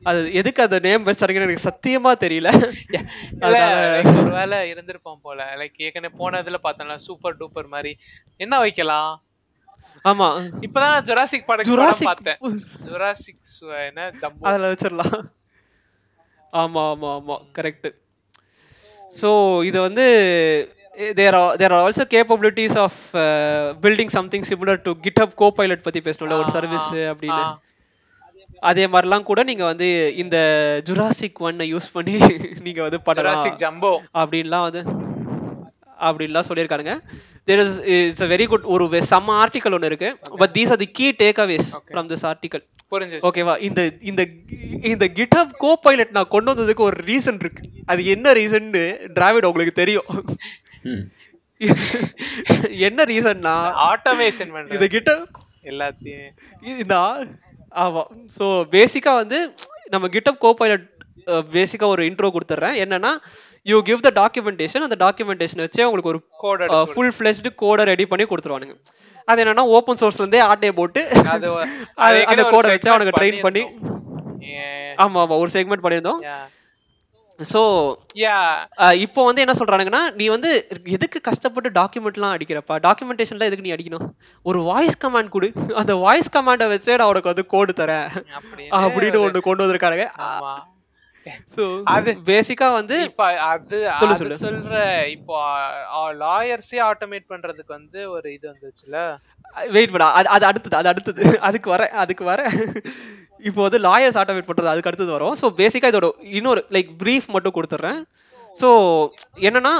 அது 0.09 0.19
எதுக்கு 0.41 0.61
அந்த 0.65 0.79
நேம் 0.85 1.07
வச்சாருங்கன்னு 1.09 1.49
எனக்கு 1.49 1.69
சத்தியமா 1.69 2.13
தெரியல. 2.25 2.49
இல்ல 3.43 3.57
like 3.95 4.11
ஒரு 4.21 4.33
வேலை 4.37 4.59
இருந்திருப்பான் 4.73 5.23
போல. 5.25 5.39
லைக் 5.61 5.83
ஏற்கனவே 5.87 6.13
போனதுல 6.21 6.59
பார்த்தோம்ல 6.67 6.97
சூப்பர் 7.07 7.39
டூப்பர் 7.41 7.69
மாதிரி. 7.75 7.93
என்ன 8.41 8.55
வைக்கலாம்? 8.65 9.13
ஆமா. 10.05 10.29
இப்பதான் 10.67 11.05
ஜுராசிக் 11.09 11.49
படம் 11.49 11.69
ஜுராசிக் 11.71 12.09
பார்த்தேன். 12.11 12.39
ஜுராசிக் 12.87 13.43
என்ன 13.89 14.07
அதுல 14.49 14.71
வச்சிடலாம். 14.73 15.17
ஆமா 16.53 16.83
ஆமா 16.93 17.11
ஆமா. 17.19 17.37
கரெக்ட் 17.59 17.91
ஸோ 19.15 19.31
இது 19.65 19.79
வந்து 19.81 20.05
there 21.19 21.37
there 21.61 21.73
are 21.73 21.83
also 21.85 22.05
capabilities 22.15 22.79
of 22.79 22.99
building 23.85 24.15
something 24.17 24.47
similar 24.51 24.81
to 24.83 24.93
GitHub 25.05 25.35
copilot 25.51 25.83
பத்தி 25.83 26.01
பேசணும்ல 26.01 26.39
ஒரு 26.43 26.51
சர்வீஸ் 26.51 26.91
அப்படின்னு. 27.13 27.45
அதே 28.61 28.87
மாதிரிலாம் 28.87 29.29
கூட 29.31 29.43
நீங்க 29.43 29.65
வந்து 29.65 30.17
இந்த 30.17 30.37
ஜுராசிக் 30.89 31.41
ஒன்னை 31.41 31.67
யூஸ் 31.75 31.89
பண்ணி 31.93 32.15
நீங்க 32.67 32.83
வந்து 32.83 33.01
பண்ணலாம். 33.01 33.57
ஜம்போ 33.63 33.93
அப்படின்லாம் 34.15 34.67
வந்து 34.69 34.83
அப்படின்லாம் 36.01 36.49
சொல்லியிருக்கானுங்க. 36.49 36.95
There 37.45 37.63
is 37.65 37.79
it's 37.95 38.23
a 38.23 38.29
very 38.35 38.47
good 38.47 38.69
ஒரு 38.75 38.85
செம்ம 39.13 39.35
ஆர்டிக்கல் 39.43 39.75
ஒன்று 39.75 39.87
இருக்கு. 39.87 40.11
But 40.37 40.55
these 40.59 40.71
are 40.71 40.77
the 40.77 40.91
key 40.91 41.09
takeaways 41.47 41.71
from 41.91 42.11
this 42.13 42.27
article 42.31 42.65
ஓகேவா 43.29 43.59
இந்த 43.59 43.81
இந்த 44.01 44.23
இந்த 44.83 45.05
கிட்டப் 45.19 45.53
கோ 45.57 45.79
பைலட் 45.83 46.11
நான் 46.11 46.33
கொண்டு 46.35 46.49
வந்ததுக்கு 46.53 46.83
ஒரு 46.89 46.97
ரீசன் 47.07 47.39
இருக்கு. 47.41 47.63
அது 47.87 48.05
என்ன 48.07 48.33
ரீசன்னு 48.33 48.83
டிராவிட் 49.19 49.49
உங்களுக்கு 49.51 49.73
தெரியும். 49.73 50.09
என்ன 52.87 53.05
ரீசன்னா 53.05 53.53
ஆட்டோமேஷன் 53.89 54.55
பண்றது. 54.55 54.87
கிட்ட 54.95 55.11
எல்லாத்தையும். 55.71 56.31
இந்த 56.75 56.95
ஆமா. 57.83 58.03
ஸோ 58.37 58.47
பேசிக்கா 58.73 59.13
வந்து 59.21 59.39
நம்ம 59.91 60.09
கிட்டப் 60.15 60.39
கோ 60.39 60.51
பைலட் 60.61 60.87
பேசிக்கா 61.55 61.87
ஒரு 61.95 62.03
இன்ட்ரோ 62.09 62.29
கொடுத்துட்றேன் 62.35 62.79
என்னன்னா 62.85 63.13
யூ 63.67 63.83
கிவ் 63.89 64.01
த 64.01 64.11
டாக்குமெண்டேஷன் 64.17 64.87
அந்த 64.87 64.97
டாக்குமெண்டேஷன் 65.05 65.63
வச்சு 65.65 65.87
உங்களுக்கு 65.89 66.13
ஒரு 66.13 66.21
கோட் 66.43 66.63
ஃபுல் 66.91 67.13
ஃபிளெஷ்டு 67.17 67.51
கோடை 67.63 67.85
ரெடி 67.93 68.07
பண்ணி 68.07 68.25
கொடுத்துருவானுங்க. 68.25 68.75
அது 69.29 69.43
என்னன்னா 69.43 69.65
ஓப்பன் 69.77 70.01
சோர்ஸ்ல 70.01 70.23
இருந்தே 70.23 70.41
ஆட்டையை 70.49 70.75
போட்டு 70.81 71.03
அது 71.35 71.49
அந்த 72.33 72.43
கோடை 72.55 72.71
வச்சு 72.75 72.93
அவனுக்கு 72.93 73.19
ட்ரெயின் 73.21 73.45
பண்ணி. 73.47 73.63
ஆமா 74.99 75.21
ஆமா. 75.25 75.37
ஒரு 75.43 75.51
செக்மெண்ட் 75.57 75.85
பண்ணியிருந்தோம். 75.85 76.21
So 77.53 77.95
Yeah. 78.15 78.93
இப்போ 78.93 79.25
வந்து 79.25 79.41
என்ன 79.41 79.53
சொல்றானுங்கன்னா 79.59 80.15
நீ 80.15 80.29
வந்து 80.29 80.67
எதுக்கு 80.85 81.21
கஷ்டப்பட்டு 81.21 81.71
டாக்குமெண்ட்லாம் 81.71 82.41
அடிக்கிறப்பா? 82.41 82.73
டாக்குமெண்டேஷன்லாம் 82.73 83.45
எதுக்கு 83.45 83.61
நீ 83.61 83.73
அடிக்கணும்? 83.73 84.09
ஒரு 84.43 84.63
வாய்ஸ் 84.63 85.07
கமாண்ட் 85.07 85.29
கொடு. 85.29 85.53
அந்த 85.75 85.95
வாய்ஸ் 85.95 86.37
கமாண்டை 86.37 86.69
வச்சே 86.69 86.95
நான் 86.95 87.07
உனக்கு 87.07 87.29
வந்து 87.29 87.47
கோடு 87.47 87.73
தரேன். 87.77 88.25
அப்படின்னு 88.71 89.19
ஒன்று 89.19 89.41
கொண்டு. 89.41 89.71
ஸோ 91.57 91.83
அது- 91.91 92.19
பேசிக்கா 92.27 92.73
வந்து 92.73 93.03
இப்ப 93.03 93.39
அது 93.39 93.91
அது. 93.91 94.25
சொல்ற 94.41 95.07
இப்போ 95.07 95.59
லாயர்ஸே 96.13 96.77
ஆட்டோமேட் 96.77 97.25
பண்றதுக்கு 97.29 97.67
வந்து 97.67 98.11
ஒரு 98.11 98.33
இது 98.33 98.51
வந்துச்சுல? 98.51 99.17
வெயிட் 99.77 99.93
பண்ண 99.95 100.11
அது 100.19 100.29
அது 100.37 100.45
அடுத்தது 100.51 100.77
அது 100.81 100.91
அடுத்தது. 100.93 101.23
அதுக்கு 101.49 101.69
வர 101.75 101.83
அதுக்கு 102.03 102.25
வர. 102.33 102.41
இப்போ 103.49 103.61
வந்து 103.67 103.79
லாயர்ஸ் 103.87 104.19
ஆட்டோமேட் 104.21 104.49
பண்றது 104.51 104.73
அதுக்கு 104.73 104.91
அடுத்தது 104.91 105.13
வரும். 105.17 105.35
ஸோ 105.41 105.47
பேசிக்கா 105.61 105.91
இதோட 105.93 106.09
இன்னொரு 106.39 106.61
லைக் 106.77 106.93
ப்ரீஃப் 107.03 107.27
மட்டும் 107.37 107.57
கொடுத்துட்றேன் 107.57 108.01
ஸோ 108.61 108.69
என்னன்னா 109.49 109.75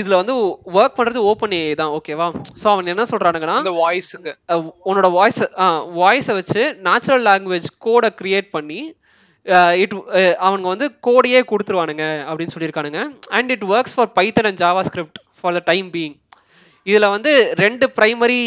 இதுல 0.00 0.18
வந்து 0.20 0.34
ஒர்க் 0.78 0.96
பண்றது 0.98 1.20
ஓப்பன் 1.30 1.54
ஏ 1.56 1.62
தான் 1.80 1.92
ஓகேவா 1.96 2.26
ஸோ 2.60 2.66
அவன் 2.72 2.90
என்ன 2.92 3.04
சொல்றானுங்கன்னா 3.12 3.56
அந்த 3.62 3.72
வாய்ஸுக்கு 3.80 4.32
உன்னோட 4.88 5.08
வாய்ஸ் 5.16 5.40
வாய்ஸை 6.00 6.34
வச்சு 6.38 6.62
நேச்சுரல் 6.88 7.24
லாங்குவேஜ் 7.28 7.68
கோடை 7.86 8.10
கிரியேட் 8.20 8.48
பண்ணி 8.56 8.80
இட் 9.82 9.94
அவனுங்க 10.46 10.68
வந்து 10.74 10.88
கோடையே 11.06 11.40
கொடுத்துருவானுங்க 11.50 12.04
அப்படின்னு 12.28 12.54
சொல்லியிருக்கானுங்க. 12.54 13.00
And 13.36 13.52
it 13.54 13.66
works 13.74 13.96
for 13.96 14.10
Python 14.18 14.48
and 14.50 14.62
JavaScript 14.88 15.20
for 15.38 15.56
the 15.58 15.62
time 15.70 15.88
being 15.96 16.16
இதில் 16.90 17.12
வந்து 17.14 17.32
ரெண்டு 17.62 17.86
ப்ரைமரி 17.98 18.42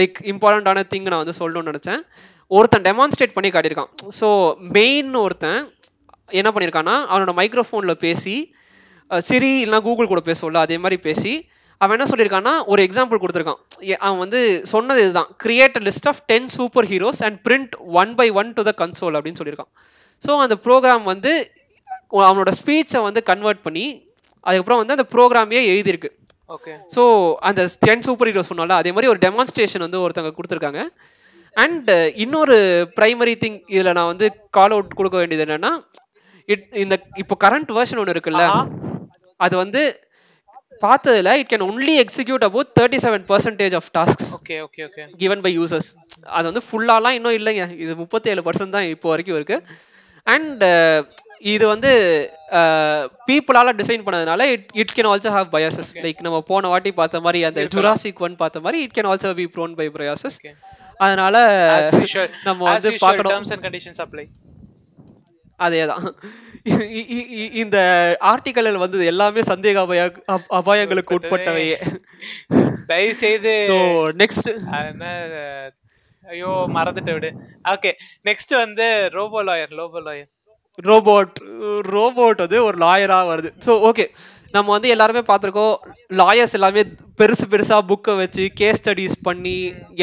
லைக் 0.00 0.18
இம்பார்ட்டண்ட்டான 0.32 0.84
திங் 0.92 1.08
நான் 1.12 1.22
வந்து 1.24 1.38
சொல்லணும்னு 1.40 1.70
நினச்சேன். 1.72 2.02
ஒருத்தன் 2.56 2.86
டெமான்ஸ்ட்ரேட் 2.88 3.36
பண்ணி 3.36 3.50
காட்டியிருக்கான். 3.52 3.92
ஸோ 4.20 4.28
மெயின் 4.76 5.12
ஒருத்தன் 5.24 5.60
என்ன 6.40 6.50
பண்ணியிருக்கான்னா 6.52 6.96
அவனோட 7.10 7.32
மைக்ரோஃபோனில் 7.40 8.00
பேசி 8.06 8.36
சிரி 9.28 9.50
இல்லைனா 9.64 9.80
கூகுள் 9.86 10.10
கூட 10.12 10.22
பேசுவோம்ல 10.28 10.60
அதே 10.66 10.76
மாதிரி 10.82 10.98
பேசி 11.08 11.32
அவன் 11.80 11.94
என்ன 11.96 12.06
சொல்லியிருக்கான்னா 12.10 12.52
ஒரு 12.72 12.80
எக்ஸாம்பிள் 12.86 13.20
கொடுத்துருக்கான். 13.22 13.60
அவன் 14.06 14.20
வந்து 14.24 14.40
சொன்னது 14.72 15.00
இதுதான். 15.04 15.30
Create 15.44 15.76
list 15.86 16.08
of 16.10 16.20
ten 16.30 16.48
superheroes 16.92 17.20
and 17.26 17.38
print 17.46 17.74
one 18.02 18.12
by 18.20 18.26
one 18.40 18.50
to 18.58 18.62
the 18.68 18.72
console 18.82 19.16
அப்படின்னு 19.18 19.40
சொல்லியிருக்கான். 19.40 19.72
ஸோ 20.26 20.38
அந்த 20.44 20.56
ப்ரோக்ராம் 20.66 21.04
வந்து 21.12 21.32
அவனோட 22.28 22.52
ஸ்பீச்சை 22.60 23.00
வந்து 23.08 23.22
கன்வெர்ட் 23.30 23.62
பண்ணி 23.66 23.86
அதுக்கப்புறம் 24.46 24.80
வந்து 24.82 24.96
அந்த 24.96 25.06
ப்ரோக்ராமையே 25.14 25.62
எழுதியிருக்கு. 25.72 26.10
ஸோ 26.96 27.02
அந்த 27.48 27.62
டென் 27.86 28.04
சூப்பர் 28.06 28.30
ஹீரோ 28.30 28.44
சொன்னால 28.50 28.76
அதே 28.80 28.92
மாதிரி 28.94 29.10
ஒரு 29.12 29.20
டெமான்ஸ்ட்ரேஷன் 29.26 29.84
வந்து 29.86 30.02
ஒருத்தவங்க 30.04 30.34
கொடுத்துருக்காங்க. 30.38 30.82
அண்ட் 31.56 31.90
இன்னொரு 32.24 32.56
பிரைமரி 32.98 33.34
திங் 33.42 33.58
இதில் 33.74 33.96
நான் 33.98 34.10
வந்து 34.12 34.28
கால் 34.58 34.74
அவுட் 34.76 34.96
கொடுக்க 35.00 35.16
வேண்டியது 35.20 35.44
என்னன்னா 35.46 35.72
இட் 36.48 36.64
இந்த 36.84 36.94
இப்போ 37.22 37.34
கரண்ட் 37.44 37.70
வெர்ஷன் 37.78 38.00
ஒன்று 38.02 38.14
இருக்குல்ல. 38.16 38.46
அது 39.40 39.54
வந்து 39.64 39.82
பார்த்ததுல 40.84 41.32
it 41.40 41.50
can 41.50 41.64
only 41.70 41.94
execute 42.04 42.44
about 42.48 42.70
thirty 42.78 42.98
seven 43.04 43.24
percentage 43.32 43.74
of 43.78 43.90
tasks 43.98 44.30
okay 44.38 44.56
okay 44.66 44.82
okay 44.88 45.02
given 45.22 45.42
by 45.44 45.52
users 45.58 45.90
அது 46.36 46.44
வந்து 46.50 46.62
ஃபுல்லாலாம் 46.68 47.16
இன்னும் 47.18 47.36
இல்லைங்க. 47.40 47.64
இது 47.84 47.92
முப்பத்தேழு 48.02 48.44
பர்சன்ட் 48.48 48.76
தான் 48.76 48.88
இப்போ 48.94 49.08
வரைக்கும் 49.12 49.38
இருக்கு. 49.38 49.58
அண்ட் 50.26 50.64
இது 51.42 51.66
வந்து 51.66 51.90
பீப்புளால 53.26 53.72
டிசைன் 53.72 54.02
பண்ணதுனால 54.06 54.42
it 54.42 54.70
it 54.72 54.90
can 54.94 55.08
also 55.08 55.34
have 55.36 55.48
biases 55.52 56.02
like 56.02 56.20
நம்ம 56.20 56.40
போன 56.40 56.68
வாட்டி 56.68 56.92
பார்த்த 56.92 57.20
மாதிரி 57.20 57.44
அந்த 57.44 57.62
ஜுராசிக் 57.74 58.18
ஒன் 58.18 58.36
பார்த்த 58.36 58.60
மாதிரி 58.60 58.82
it 58.82 58.98
can 58.98 59.08
also 59.08 59.34
be 59.34 59.44
prone 59.44 59.76
by 59.76 59.88
biases. 59.88 60.54
அதனால 60.96 61.38
நம்ம 62.44 62.64
வந்து 62.64 62.88
பார்க்கணும். 62.98 63.44
அதேதான். 65.58 66.14
இ- 66.64 67.02
இ- 67.02 67.26
இ- 67.32 67.52
இந்த 67.52 67.78
ஆர்டிக்கலில் 68.20 68.76
வந்தது 68.76 69.06
எல்லாமே 69.06 69.40
சந்தேக 69.40 69.74
அபாய 69.74 70.12
அப்- 70.32 70.44
அபாயங்களுக்கு 70.50 71.18
உட்பட்டவையே. 71.20 71.96
தயவு 72.86 73.14
செய்து 73.14 73.66
நெக்ஸ்ட் 74.16 74.54
அது 74.70 75.72
ஐயோ 76.28 76.68
மறந்துட்டு 76.74 77.12
விடு. 77.12 77.34
ஓகே 77.64 77.92
நெக்ஸ்ட் 78.24 78.56
வந்து 78.56 79.08
robo 79.12 79.44
lawyer 79.44 79.74
robo 79.74 80.00
lawyer 80.00 80.31
robot 80.78 81.38
robot 81.94 82.42
வந்து 82.44 82.60
ஒரு 82.68 82.76
லாயரா 82.84 83.18
வருது. 83.32 83.50
ஸோ 83.66 83.72
ஓகே 83.88 84.06
நம்ம 84.54 84.68
வந்து 84.74 84.88
எல்லாருமே 84.94 85.22
பார்த்துருக்கோம் 85.28 85.74
லாயர்ஸ் 86.20 86.56
எல்லாமே 86.58 86.82
பெருசு 87.20 87.44
பெருசா 87.52 87.76
புக்கை 87.90 88.14
வச்சு 88.20 88.44
கேஸ் 88.60 88.80
ஸ்டடீஸ் 88.80 89.14
பண்ணி 89.28 89.54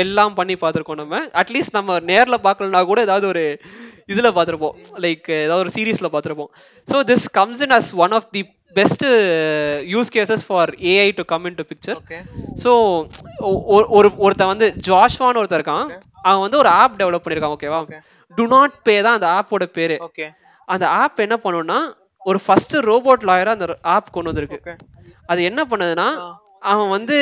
எல்லாம் 0.03 0.33
பண்ணி 0.39 0.55
பார்த்துருக்கோம் 0.63 0.99
நம்ம. 1.01 1.19
அட்லீஸ்ட் 1.41 1.77
நம்ம 1.77 1.97
நேர்ல 2.11 2.37
பார்க்கலனா 2.45 2.81
கூட 2.91 3.01
ஏதாவது 3.07 3.27
ஒரு 3.33 3.43
இதுல 4.13 4.29
பார்த்துருப்போம். 4.37 4.75
லைக் 5.05 5.27
ஏதாவது 5.45 5.63
ஒரு 5.65 5.73
சீரீஸ்ல 5.75 6.09
பார்த்துருப்போம். 6.13 6.51
So 6.87 6.99
this 7.11 7.27
comes 7.39 7.61
in 7.65 7.75
as 7.79 7.91
one 8.05 8.15
of 8.19 8.29
the 8.37 8.43
best 8.79 9.05
use 9.93 10.13
cases 10.15 10.45
for 10.47 10.71
AI 10.93 11.07
to 11.19 11.25
come 11.33 11.45
in 11.49 11.59
to 11.59 11.65
picture 11.71 11.99
so 12.63 12.71
ஒரு 13.97 14.09
ஒருத்தன் 14.25 14.51
வந்து 14.53 14.69
ஜாஷ்வான்னு 14.89 15.41
ஒருத்தன் 15.41 15.59
இருக்கான். 15.61 15.87
அவன் 16.27 16.43
வந்து 16.45 16.61
ஒரு 16.63 16.71
ஆப் 16.81 16.99
டெவலப் 17.01 17.25
பண்ணியிருக்கான் 17.25 17.55
ஓகேவா. 17.57 17.81
டு 18.37 18.43
நாட் 18.55 18.75
பே 18.87 18.95
தான் 19.05 19.17
அந்த 19.17 19.29
ஆப்போட 19.37 19.67
பேரு. 19.79 19.97
ஓகே 20.09 20.27
அந்த 20.73 20.85
ஆப் 21.01 21.23
என்ன 21.25 21.37
பண்ணுன்னா 21.45 21.79
ஒரு 22.29 22.39
ஃபர்ஸ்ட் 22.45 22.75
ரோபோட் 22.89 23.25
லாயரா 23.29 23.51
அந்த 23.57 23.67
ஆப் 23.95 24.13
கொண்டு 24.15 24.31
வந்திருக்கு. 24.31 24.75
அது 25.31 25.39
என்ன 25.49 25.61
பண்ணுதுன்னா. 25.71 26.07
அவன் 26.71 26.89
வந்து 26.95 27.17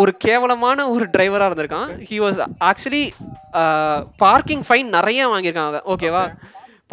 ஒரு 0.00 0.12
கேவலமான 0.24 0.86
ஒரு 0.92 1.04
டிரைவரா 1.14 1.46
இருந்திருக்கான். 1.48 1.90
He 2.08 2.16
was 2.22 2.38
actually 2.68 3.02
parking 4.24 4.64
fine 4.68 4.88
நிறைய 4.96 5.28
வாங்கியிருக்கான் 5.32 5.68
அவன். 5.70 5.86
ஓகேவா 5.94 6.22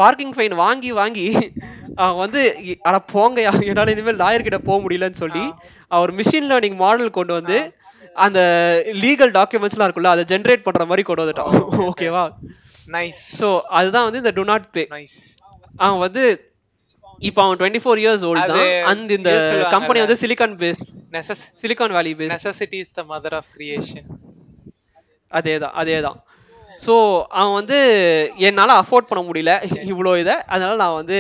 பார்க்கிங் 0.02 0.34
ஃபைன் 0.36 0.56
வாங்கி 0.62 0.92
வாங்கி 1.00 1.26
அவன் 2.04 2.22
வந்து 2.24 2.42
அட 2.90 2.98
போங்கயா 3.14 3.52
என்னால 3.70 3.94
இனிமேல் 3.96 4.22
லாயர் 4.22 4.46
கிட்ட 4.48 4.60
போக 4.70 4.78
முடியலன்னு 4.84 5.22
சொல்லி 5.24 5.44
அவர் 5.96 6.12
மிஷின் 6.20 6.50
லேர்னிங் 6.52 6.78
மாடல் 6.84 7.18
கொண்டு 7.18 7.34
வந்து 7.40 7.58
அந்த 8.26 8.40
லீகல் 9.04 9.36
டாக்குமெண்ட்ஸ்லாம் 9.40 9.88
இருக்குல்ல 9.88 10.14
அதை 10.16 10.26
ஜென்ரேட் 10.34 10.66
பண்ற 10.68 10.86
மாதிரி 10.92 11.06
கொண்டு 11.10 11.24
வந்துட்டான். 11.24 11.54
ஓகேவா 11.92 12.26
நைஸ் 12.96 13.24
ஸோ 13.42 13.50
அதுதான் 13.80 14.06
வந்து 14.08 14.22
இந்த 14.24 14.34
டு 14.40 14.46
நாட் 14.52 14.68
பே 14.78 14.84
நைஸ் 14.98 15.18
அவன் 15.78 16.00
வந்து 16.00 16.24
இப்போ 17.20 17.44
அவன் 17.44 17.58
டுவெண்ட்டி 17.58 17.82
ஃபோர் 17.84 18.00
இயர்ஸ் 18.04 18.24
ஓல்டு 18.24 18.42
அது 18.44 18.54
தான். 18.54 18.84
அந்த 18.84 19.14
இந்த. 19.14 19.32
கம்பெனி 19.70 20.00
வந்து 20.00 20.18
சிலிகான் 20.22 20.56
பேஸ் 20.62 20.82
நெசஸ் 21.12 21.44
Silicon 21.62 21.92
Valley 21.92 22.16
base 22.16 22.34
necessity 22.36 22.80
is 22.80 22.92
the 22.92 23.04
mother 23.04 23.34
of 23.34 23.50
creation 23.58 24.08
அதேதான் 25.32 25.76
அதேதான். 25.82 26.18
ஸோ 26.86 26.94
அவன் 27.32 27.54
வந்து 27.54 27.78
என்னால் 28.38 28.82
அஃபோர்ட் 28.82 29.10
பண்ண 29.10 29.22
முடியல 29.24 29.52
இவ்வளோ 29.92 30.20
இதை. 30.20 30.36
அதனால 30.46 30.76
நான் 30.76 30.94
வந்து 30.94 31.18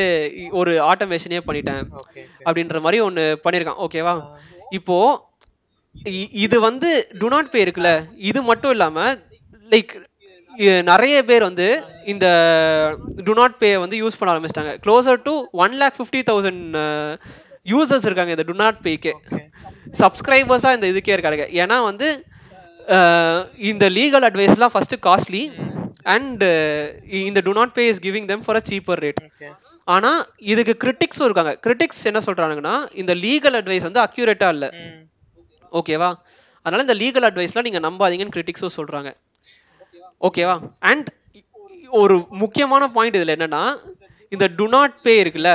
ஒரு 0.51 0.72
ஆட்டோமேஷனே 0.83 1.39
பண்ணிட்டேன். 1.48 1.83
அப்படின்ற 2.45 2.81
மாதிரி 2.81 3.00
ஒன்று 3.01 3.39
பண்ணியிருக்கான். 3.43 3.81
ஓகேவா 3.86 4.13
இப்போ 4.69 4.98
இ- 6.05 6.29
இது 6.45 6.60
வந்து 6.60 6.89
டு 7.19 7.27
நாட் 7.27 7.50
பே 7.50 7.63
இருக்குல்ல. 7.65 7.89
இது 8.22 8.41
மட்டும் 8.41 8.72
இல்லாம 8.72 8.98
லைக் 9.69 9.93
நிறைய 10.91 11.15
பேர் 11.29 11.43
வந்து 11.50 11.67
இந்த 12.13 12.25
டு 13.27 13.33
நாட் 13.39 13.55
பே 13.62 13.69
வந்து 13.83 13.98
யூஸ் 14.01 14.17
பண்ண 14.17 14.33
ஆரம்பிச்சிட்டாங்க. 14.33 14.74
Closer 14.86 15.19
to 15.27 15.33
one 15.65 15.75
lakh 15.81 15.98
fifty 16.00 16.22
thousand 16.29 16.77
users 17.72 18.05
இருக்காங்க 18.10 18.33
இந்த 18.36 18.45
டு 18.50 18.55
நாட் 18.62 18.79
பேக்கே 18.88 19.13
சப்ஸ்கிரைபர்ஸாக 20.01 20.77
இந்த 20.77 20.88
இதுக்கே 20.93 21.15
இருக்காங்க. 21.15 21.48
ஏன்னா 21.63 21.77
வந்து 21.89 22.07
இந்த 23.72 23.86
லீகல் 23.98 24.27
அட்வைஸ்லாம் 24.29 24.74
ஃபர்ஸ்ட் 24.75 24.95
காஸ்ட்லி 25.07 25.43
அண்ட் 26.15 26.43
இந்த 27.29 27.41
DoNotPay 27.79 27.86
is 27.91 28.01
giving 28.07 28.29
them 28.31 28.45
for 28.45 28.60
a 28.62 28.63
cheaper 28.72 29.01
rate 29.05 29.22
okay 29.27 29.50
ஆனா 29.88 30.12
இதுக்கு 30.53 30.74
கிரிட்டிக்ஸும் 30.83 31.27
இருக்காங்க. 31.27 31.53
கிரிட்டிக்ஸ் 31.65 32.03
என்ன 32.10 32.19
சொல்றாங்கன்னா 32.27 32.75
இந்த 33.01 33.13
லீகல் 33.25 33.57
அட்வைஸ் 33.60 33.88
வந்து 33.89 34.03
அக்யூரேட்டா 34.07 34.50
இல்ல. 34.55 34.65
ஓகேவா 35.79 36.10
அதனால 36.65 36.83
இந்த 36.88 36.95
லீகல் 37.03 37.27
அட்வைஸ்லாம் 37.29 37.67
நீங்க 37.69 37.81
நம்பாதீங்கன்னு 37.89 38.36
கிரிட்டிக்ஸும் 38.36 38.77
சொல்றாங்க. 38.79 39.12
ஓகேவா? 40.27 40.56
அண்ட் 40.92 41.08
ஒரு 42.01 42.15
முக்கியமான 42.42 42.84
பாயிண்ட் 42.96 43.18
இதுல 43.18 43.36
என்னன்னா 43.38 43.63
இந்த 44.34 44.46
டு 44.60 44.65
நாட் 44.75 44.96
பே 45.06 45.13
இருக்குல்ல 45.24 45.51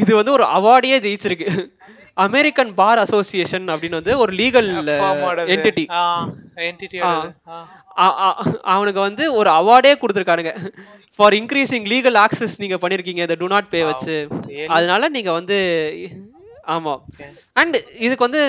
இது 0.00 0.12
வந்து 0.18 0.32
ஒரு 0.36 0.44
அவார்டையே 0.58 0.96
ஜெயிச்சிருக்கு. 1.04 1.48
அமெரிக்கன் 2.26 2.70
பார் 2.78 3.00
அசோசியேஷன் 3.02 3.66
அப்படின்னு 3.72 3.98
வந்து 4.00 4.14
ஒரு 4.22 4.32
லீகல் 4.40 4.70
என்டிட்டி 5.56 5.84
அவனுக்கு 8.74 9.00
வந்து 9.08 9.24
ஒரு 9.40 9.50
அவார்டே 9.58 9.92
கொடுத்துருக்கானுங்க. 10.00 10.54
ஃபார் 11.18 11.36
இன்க்ரீசிங் 11.40 11.86
லீகல் 11.92 12.18
ஆக்சஸ் 12.24 12.56
நீங்க 12.62 12.78
பண்ணிருக்கீங்க 12.82 13.22
இந்த 13.26 13.36
டு 13.42 13.50
நாட் 13.54 13.70
பே 13.74 13.82
வச்சு? 13.90 14.16
அதனால 14.76 15.08
நீங்க 15.16 15.30
வந்து 15.38 15.58
ஆமா. 16.74 16.94
Okay. 17.10 17.28
அண்ட் 17.60 17.76
இதுக்கு 18.06 18.26
வந்து 18.28 18.42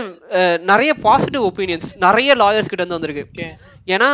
நிறைய 0.71 0.91
பாசிட்டிவ் 1.07 1.43
ஒப்பீனியன்ஸ் 1.49 1.89
நிறைய 2.05 2.31
லாயர்ஸ் 2.41 2.71
கிட்ட 2.71 2.83
இருந்து 2.83 2.99
வந்திருக்கு. 2.99 3.45
ஏன்னா 3.95 4.09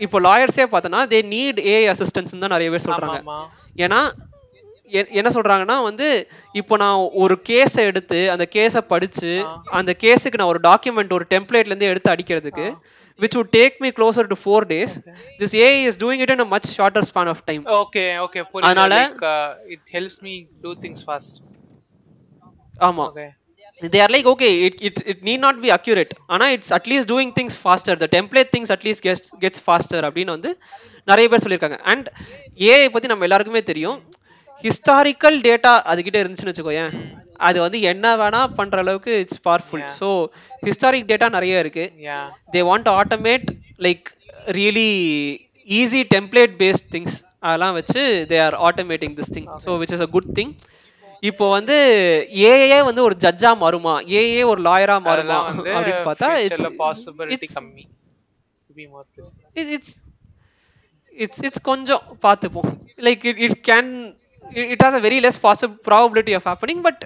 இப்போ 0.00 0.20
லாயர்ஸே 0.20 0.66
பார்த்தோன்னா 0.66 1.06
தே 1.06 1.22
நீட் 1.26 1.60
ஏஐ 1.68 1.84
அசிஸ்டன்ஸ் 1.92 2.38
தான் 2.38 2.54
நிறைய 2.56 2.70
பேர் 2.70 2.86
சொல்றாங்க. 2.86 3.20
ஆமா 3.22 3.38
ஏன்னா 3.76 4.00
என்ன 5.10 5.28
சொல்றாங்கன்னா 5.28 5.82
வந்து 5.82 6.28
இப்போ 6.52 6.76
நான் 6.76 7.08
ஒரு 7.12 7.40
கேஸை 7.48 7.76
எடுத்து 7.76 8.30
அந்த 8.30 8.48
கேஸை 8.52 8.80
படிச்சு 8.86 9.32
அந்த 9.70 9.96
கேஸுக்கு 10.00 10.38
நான் 10.38 10.46
ஒரு 10.46 10.60
டாக்குமெண்ட் 10.62 11.12
ஒரு 11.12 11.26
டெம்ப்ளேட்ல 11.30 11.66
இருந்து 11.66 11.86
எடுத்து 11.86 12.10
அடிக்கிறதுக்கு 12.10 12.66
would 13.18 13.52
take 13.52 13.74
me 13.80 13.92
closer 13.92 14.26
to 14.26 14.36
four 14.36 14.64
days 14.64 14.92
this 15.38 15.54
AI 15.54 15.86
is 15.86 15.96
doing 15.96 16.20
it 16.20 16.30
in 16.30 16.40
a 16.40 16.44
much 16.44 16.66
shorter 16.76 17.02
span 17.02 17.28
of 17.28 17.44
time. 17.44 17.64
Okay 17.80 18.04
okay 18.18 18.40
அதனால- 18.62 19.00
it 19.68 19.88
helps 19.92 20.20
me 20.20 20.44
to 20.60 20.72
things 20.80 21.02
fast 21.06 21.36
ஆமா. 22.80 23.06
They 23.92 24.00
are 24.04 24.10
like 24.14 24.26
okay 24.32 24.52
it, 24.66 24.74
it, 24.88 24.96
it 25.12 25.18
need 25.28 25.40
not 25.46 25.56
be 25.64 25.70
accurate. 25.76 26.12
ஆனா 26.34 26.46
it's 26.56 26.70
at 26.78 26.86
least 26.92 27.06
doing 27.12 27.30
things 27.38 27.54
faster. 27.64 27.94
The 28.04 28.08
template 28.16 28.50
things 28.54 28.70
at 28.76 28.84
least 28.86 29.02
gets 29.08 29.26
gets 29.44 29.60
faster 29.68 30.00
அப்படின்னு 30.08 30.36
வந்து 30.36 30.50
நிறைய 31.10 31.26
பேர் 31.30 31.42
சொல்லியிருக்காங்க. 31.44 31.78
And 31.92 32.08
AI 32.70 32.88
பத்தி 32.94 33.10
நம்ம 33.12 33.26
எல்லாருக்குமே 33.28 33.62
தெரியும். 33.70 33.98
ஹிஸ்டாரிக்கல் 34.64 35.38
டேட்டா 35.48 35.72
அதுகிட்ட 35.90 36.16
இருந்துச்சுன்னு 36.22 36.52
வச்சுக்கோயேன். 36.52 36.92
அது 37.48 37.58
வந்து 37.64 37.78
என்ன 37.92 38.06
வேணா 38.22 38.40
பண்ற 38.58 38.78
அளவுக்கு 38.84 39.12
it's 39.22 39.42
powerful 39.46 39.84
so 40.00 40.08
historic 40.66 41.08
data 41.12 41.28
நிறைய 41.36 41.62
இருக்கு. 41.64 41.84
They 42.54 42.62
want 42.70 42.86
to 42.88 42.92
automate 43.02 43.46
like 43.86 44.08
really 44.58 44.90
easy 45.80 46.02
template 46.14 46.54
based 46.62 46.88
things 46.96 47.16
அதெல்லாம் 47.46 47.74
வச்சு 47.78 48.02
they 48.32 48.38
are 48.46 48.56
automating 48.68 49.14
this 49.20 49.32
thing 49.36 49.48
so 49.66 49.78
which 49.82 49.94
is 49.96 50.04
a 50.06 50.10
good 50.16 50.30
thing 50.38 50.52
இப்போ 51.22 51.46
வந்து 51.50 51.76
ஏஏ 52.50 52.78
வந்து 52.88 53.02
ஒரு 53.06 53.16
ஜட்ஜா 53.24 53.50
மாறுமா? 53.62 53.94
ஏஏ 54.18 54.42
ஒரு 54.52 54.60
லாயரா 54.68 54.96
மாறுமா? 55.08 55.38
அப்படின்னு 55.48 56.04
பார்த்தா 56.06 56.28
பாசிபிலிட்டி 56.82 57.48
கம்மி. 57.56 57.84
இட்ஸ் 59.74 59.94
இட்ஸ் 61.16 61.42
இட்ஸ் 61.46 61.64
கொஞ்சம் 61.70 62.04
பார்த்துப்போம். 62.26 62.70
Like 63.06 63.24
it 63.30 63.40
it 63.46 63.58
can 63.70 63.90
it 64.66 64.82
has 64.84 64.98
a 65.00 65.02
very 65.06 65.18
less 65.26 65.40
possible 65.46 65.76
probability 65.88 66.34
of 66.38 66.46
happening 66.50 66.82
but 66.88 67.02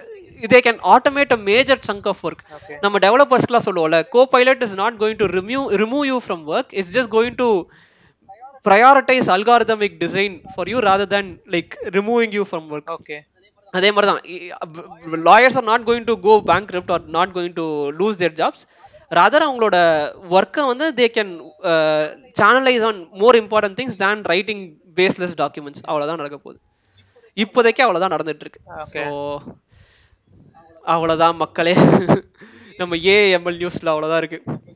they 0.53 0.61
can 0.67 0.81
automate 0.95 1.35
a 1.37 1.41
major 1.51 1.83
chunk 1.89 2.07
of 2.13 2.23
work 2.29 2.43
நம்ம 2.85 2.99
டெவலப்பர்ஸ்க்குலாம் 3.07 3.67
சொல்லுவோம்ல 3.69 4.01
copilot 4.35 4.63
is 4.67 4.77
not 4.83 4.97
going 5.03 5.21
to 5.23 5.29
remove 5.39 5.67
remove 5.83 6.05
you 6.13 6.19
from 6.27 6.45
work 6.55 6.73
it's 6.79 6.95
just 6.97 7.13
going 7.17 7.39
to 7.43 7.49
prioritise 8.67 9.29
algorithmic 9.37 9.97
design 10.05 10.35
for 10.53 10.71
you 10.73 10.79
rather 10.89 11.13
than 11.15 11.31
like 11.55 11.73
removing 11.99 12.35
you 12.39 12.45
from 12.51 12.69
work 12.75 12.91
okay 12.99 13.19
அதே 13.79 13.89
மாதிரி 13.95 14.09
தான் 14.11 14.23
lawyers 15.29 15.59
are 15.61 15.69
not 15.71 15.87
going 15.89 16.09
to 16.11 16.17
go 16.27 16.35
bankrupt 16.73 16.93
are 16.97 17.05
not 17.19 17.35
going 17.37 17.57
to 17.61 17.67
lose 18.01 18.21
their 18.23 18.37
jobs 18.41 18.65
rather 19.19 19.47
அவங்களோட 19.47 19.77
ஒர்க்கை 20.37 20.63
வந்து 20.73 20.87
they 21.01 21.07
can 21.17 21.33
channelise 22.41 22.85
on 22.91 23.01
more 23.23 23.39
important 23.43 23.79
things 23.81 23.99
than 24.05 24.23
writing 24.33 24.63
baseless 24.99 25.37
documents 25.43 25.85
அவ்வளோதான் 25.89 26.21
நடக்க 26.23 26.37
போகுது. 26.39 26.59
இப்போதைக்கு 27.37 27.85
அவ்வளோதான் 27.85 28.15
நடந்துட்டு 28.15 28.45
இருக்கு. 28.47 28.61
ஸோ 28.93 29.03
அவ்வளோதான் 30.95 31.37
மக்களே. 31.43 31.75
நம்ம 32.81 32.97
ஏஎம்எல் 33.15 33.59
நியூஸில் 33.63 33.93
அவ்வளோதான் 33.93 34.23
இருக்கு. 34.23 34.41